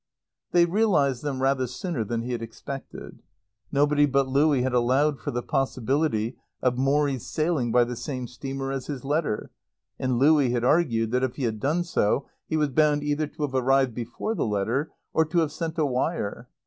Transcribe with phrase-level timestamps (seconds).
[0.51, 3.21] They realized them rather sooner than he had expected.
[3.71, 8.71] Nobody but Louie had allowed for the possibility of Morrie's sailing by the same steamer
[8.71, 9.51] as his letter;
[9.99, 13.43] and Louie had argued that, if he had done so, he was bound either to
[13.43, 16.49] have arrived before the letter or to have sent a wire.